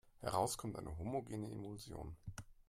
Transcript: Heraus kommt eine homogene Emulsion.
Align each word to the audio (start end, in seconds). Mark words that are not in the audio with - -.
Heraus 0.19 0.57
kommt 0.57 0.77
eine 0.79 0.97
homogene 0.97 1.51
Emulsion. 1.51 2.15